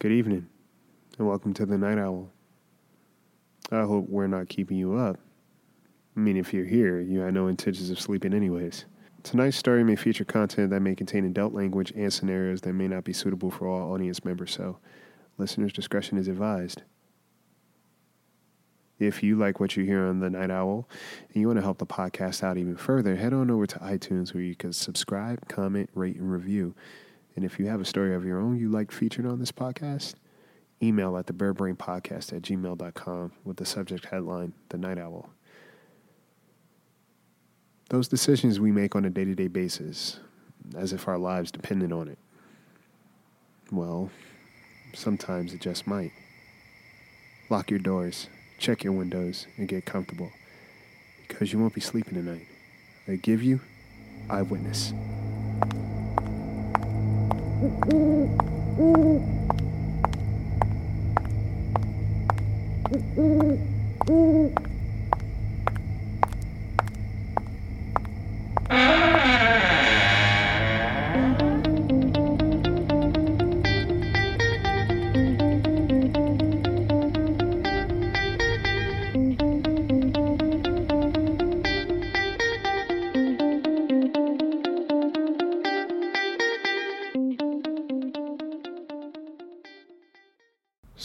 [0.00, 0.48] Good evening,
[1.18, 2.30] and welcome to the Night Owl.
[3.70, 5.18] I hope we're not keeping you up.
[6.16, 8.86] I mean, if you're here, you had no intentions of sleeping anyways.
[9.24, 13.04] Tonight's story may feature content that may contain adult language and scenarios that may not
[13.04, 14.78] be suitable for all audience members, so
[15.36, 16.80] listeners' discretion is advised.
[18.98, 20.88] If you like what you hear on The Night Owl
[21.34, 24.32] and you want to help the podcast out even further, head on over to iTunes
[24.32, 26.74] where you can subscribe, comment, rate, and review.
[27.36, 30.14] And if you have a story of your own you like featured on this podcast,
[30.82, 35.30] email at the podcast at gmail.com with the subject headline, The Night Owl.
[37.90, 40.20] Those decisions we make on a day to day basis,
[40.76, 42.18] as if our lives depended on it.
[43.72, 44.10] Well,
[44.94, 46.12] sometimes it just might.
[47.48, 50.30] Lock your doors, check your windows, and get comfortable
[51.26, 52.46] because you won't be sleeping tonight.
[53.08, 53.60] I give you
[54.28, 54.92] eyewitness.
[57.60, 58.30] Mm-hmm.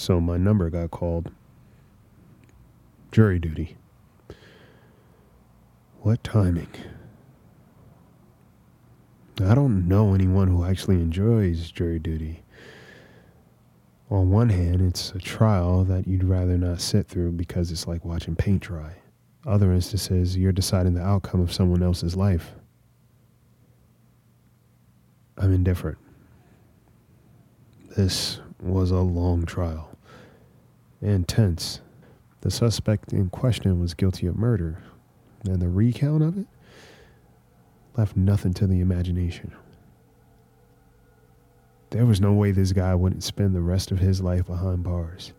[0.06, 1.32] So my number got called.
[3.12, 3.76] Jury duty.
[6.02, 6.70] What timing?
[9.44, 12.44] I don't know anyone who actually enjoys jury duty.
[14.12, 18.06] On one hand, it's a trial that you'd rather not sit through because it's like
[18.06, 18.98] watching paint dry.
[19.44, 22.54] Other instances, you're deciding the outcome of someone else's life.
[25.36, 25.98] I'm indifferent.
[27.98, 29.95] This was a long trial
[31.06, 31.82] and tense.
[32.42, 34.82] The suspect in question was guilty of murder,
[35.46, 36.48] and the recount of it
[37.96, 39.54] left nothing to the imagination.
[41.92, 45.34] There was no way this guy wouldn't spend the rest of his life behind bars,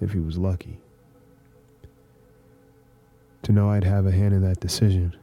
[0.00, 0.80] if he was lucky.
[3.42, 5.14] To know I'd have a hand in that decision.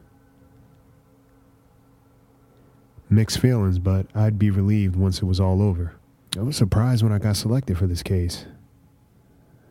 [3.10, 5.94] Mixed feelings, but I'd be relieved once it was all over.
[6.36, 8.46] I was surprised when I got selected for this case.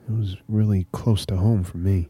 [0.08, 2.10] It was really close to home for me.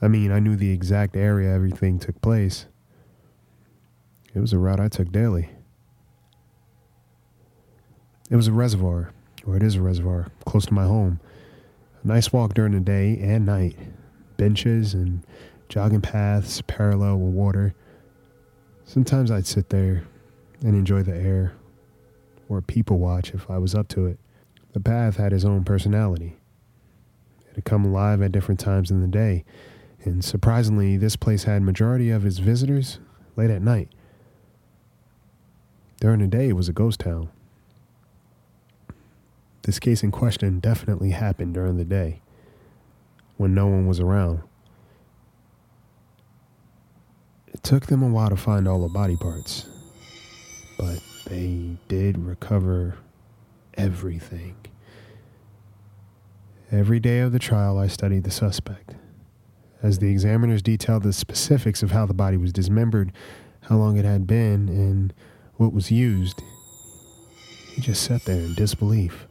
[0.00, 2.66] I mean, I knew the exact area everything took place.
[4.32, 5.50] It was a route I took daily.
[8.30, 9.12] It was a reservoir,
[9.44, 11.18] or it is a reservoir, close to my home.
[12.04, 13.76] A nice walk during the day and night.
[14.36, 15.26] Benches and
[15.68, 17.74] jogging paths parallel with water.
[18.84, 20.04] Sometimes I'd sit there
[20.60, 21.54] and enjoy the air,
[22.48, 24.20] or people watch if I was up to it.
[24.74, 26.36] The path had its own personality
[27.58, 29.44] to come alive at different times in the day.
[30.04, 33.00] And surprisingly, this place had majority of its visitors
[33.34, 33.88] late at night.
[36.00, 37.30] During the day, it was a ghost town.
[39.62, 42.22] This case in question definitely happened during the day
[43.38, 44.42] when no one was around.
[47.48, 49.66] It took them a while to find all the body parts,
[50.78, 52.98] but they did recover
[53.74, 54.54] everything.
[56.70, 58.94] Every day of the trial, I studied the suspect.
[59.82, 63.10] As the examiners detailed the specifics of how the body was dismembered,
[63.62, 65.14] how long it had been, and
[65.56, 66.42] what was used,
[67.72, 69.26] he just sat there in disbelief.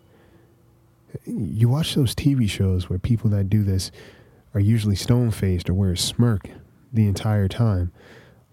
[1.25, 3.91] You watch those TV shows where people that do this
[4.55, 6.49] are usually stone faced or wear a smirk
[6.91, 7.91] the entire time,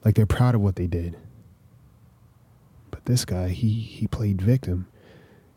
[0.05, 1.17] like they're proud of what they did.
[2.91, 4.89] But this guy, he, he played victim,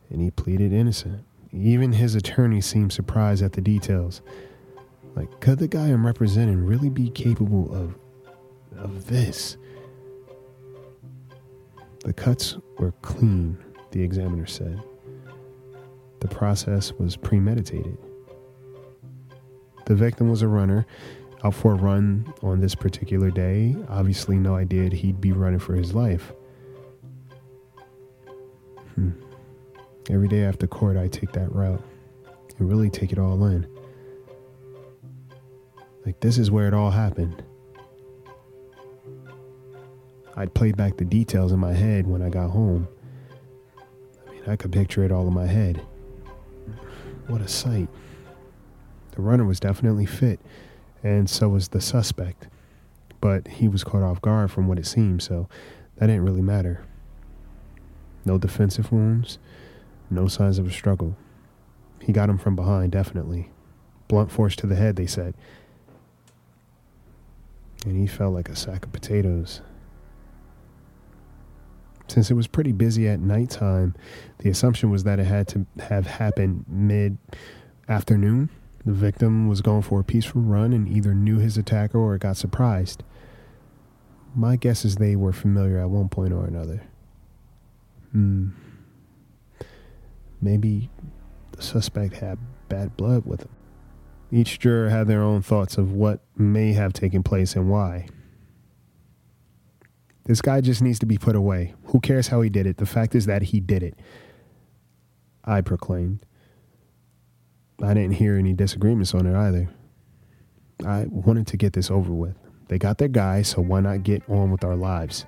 [0.09, 1.25] and he pleaded innocent.
[1.59, 4.21] Even his attorney seemed surprised at the details.
[5.15, 7.95] Like, could the guy I'm representing really be capable of
[8.77, 9.57] of this?
[12.04, 13.57] The cuts were clean,
[13.92, 14.81] the examiner said.
[16.19, 17.98] The process was premeditated.
[19.86, 20.86] The victim was a runner,
[21.44, 23.75] out for a run on this particular day.
[23.89, 26.33] Obviously, no idea he'd be running for his life.
[30.09, 31.83] Every day after court, I take that route
[32.57, 33.68] and really take it all in.
[36.06, 37.44] Like, this is where it all happened.
[40.38, 42.88] I'd play back the details in my head when I got home.
[44.27, 45.81] I mean, I could picture it all in my head.
[47.27, 47.89] What a sight.
[49.12, 50.39] The runner was definitely fit,
[51.04, 52.48] and so was the suspect.
[53.19, 55.50] But he was caught off guard from what it seemed, so
[55.95, 56.86] that didn't really matter.
[58.24, 59.39] No defensive wounds,
[60.09, 61.15] no signs of a struggle.
[62.01, 63.50] He got him from behind, definitely.
[64.07, 65.33] Blunt force to the head, they said.
[67.86, 69.62] And he felt like a sack of potatoes.
[72.07, 73.94] Since it was pretty busy at nighttime,
[74.39, 77.18] the assumption was that it had to have happened mid
[77.89, 78.50] afternoon.
[78.86, 82.38] The victim was going for a peaceful run and either knew his attacker or got
[82.38, 83.04] surprised.
[84.33, 86.83] My guess is they were familiar at one point or another.
[88.13, 88.50] Hmm.
[90.41, 90.89] Maybe
[91.51, 92.37] the suspect had
[92.69, 93.49] bad blood with him.
[94.31, 98.07] Each juror had their own thoughts of what may have taken place and why.
[100.25, 101.73] This guy just needs to be put away.
[101.85, 102.77] Who cares how he did it?
[102.77, 103.97] The fact is that he did it.
[105.45, 106.25] I proclaimed.
[107.81, 109.69] I didn't hear any disagreements on it either.
[110.85, 112.35] I wanted to get this over with.
[112.67, 115.25] They got their guy, so why not get on with our lives?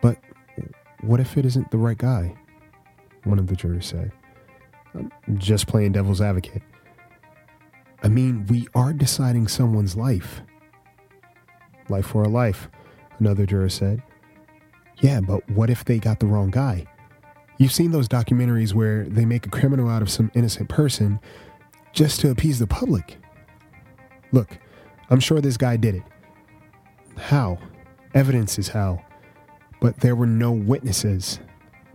[0.00, 0.18] But
[1.02, 2.34] what if it isn't the right guy?
[3.24, 4.12] One of the jurors said.
[4.94, 6.62] I'm just playing devil's advocate.
[8.02, 10.42] I mean, we are deciding someone's life.
[11.88, 12.68] Life for a life,
[13.18, 14.02] another juror said.
[14.98, 16.86] Yeah, but what if they got the wrong guy?
[17.58, 21.20] You've seen those documentaries where they make a criminal out of some innocent person
[21.92, 23.18] just to appease the public.
[24.32, 24.58] Look,
[25.10, 26.02] I'm sure this guy did it.
[27.16, 27.58] How?
[28.14, 29.04] Evidence is how.
[29.80, 31.38] But there were no witnesses.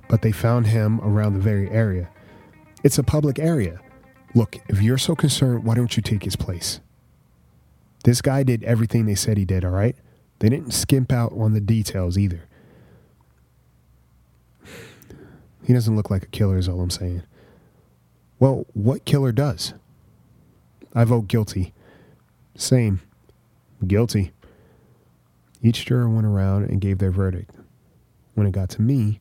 [0.09, 2.09] But they found him around the very area.
[2.83, 3.79] It's a public area.
[4.33, 6.79] Look, if you're so concerned, why don't you take his place?
[8.03, 9.95] This guy did everything they said he did, all right?
[10.39, 12.47] They didn't skimp out on the details either.
[15.65, 17.23] He doesn't look like a killer, is all I'm saying.
[18.39, 19.73] Well, what killer does?
[20.95, 21.73] I vote guilty.
[22.55, 23.01] Same.
[23.85, 24.31] Guilty.
[25.61, 27.51] Each juror went around and gave their verdict.
[28.35, 29.19] When it got to me,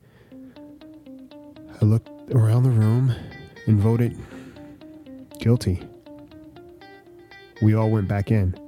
[1.81, 3.14] I looked around the room
[3.67, 4.17] and voted
[5.38, 5.82] guilty.
[7.61, 8.58] We all went back in.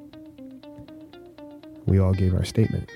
[1.86, 2.90] We all gave our statement.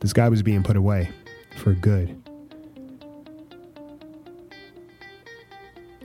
[0.00, 1.10] This guy was being put away
[1.58, 2.20] for good.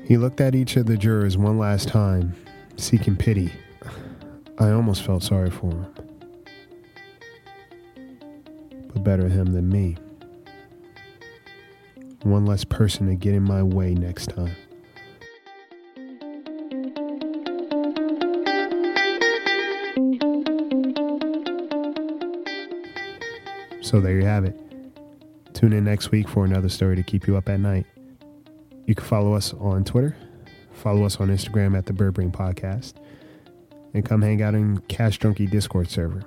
[0.05, 2.35] He looked at each of the jurors one last time,
[2.77, 3.51] seeking pity.
[4.59, 5.87] I almost felt sorry for him.
[8.93, 9.97] But better him than me.
[12.23, 14.55] One less person to get in my way next time.
[23.81, 24.57] So there you have it.
[25.53, 27.85] Tune in next week for another story to keep you up at night.
[28.85, 30.15] You can follow us on Twitter,
[30.71, 32.93] follow us on Instagram at the Bird Brain Podcast,
[33.93, 36.23] and come hang out in Cash Junkie Discord server.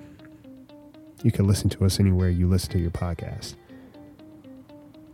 [1.23, 3.55] You can listen to us anywhere you listen to your podcast.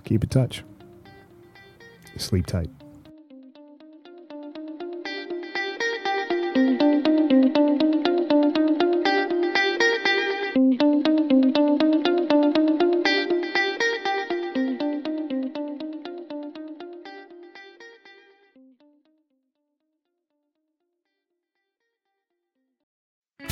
[0.04, 0.64] Keep in touch.
[2.20, 2.68] Sleep tight.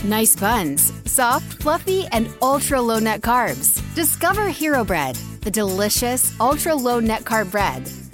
[0.05, 3.83] Nice buns, soft, fluffy, and ultra low net carbs.
[3.95, 7.91] Discover Hero Bread, the delicious ultra low net carb bread